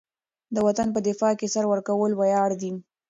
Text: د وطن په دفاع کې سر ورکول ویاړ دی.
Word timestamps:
د 0.55 0.57
وطن 0.67 0.87
په 0.95 0.99
دفاع 1.07 1.33
کې 1.39 1.47
سر 1.53 1.63
ورکول 1.71 2.11
ویاړ 2.15 2.49
دی. 2.61 2.71